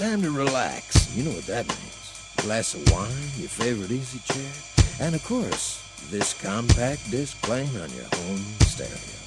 [0.00, 1.14] time to relax.
[1.14, 2.34] You know what that means.
[2.38, 4.50] A glass of wine, your favorite easy chair,
[4.98, 9.20] and of course, this compact disc playing on your home stereo.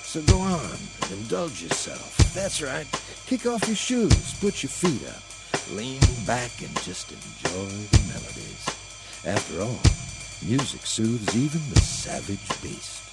[0.00, 0.78] So go on,
[1.12, 2.16] indulge yourself.
[2.32, 2.86] That's right.
[3.26, 8.64] Kick off your shoes, put your feet up, lean back, and just enjoy the melodies.
[9.26, 9.84] After all,
[10.48, 13.05] music soothes even the savage beast.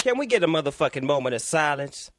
[0.00, 2.10] Can we get a motherfucking moment of silence?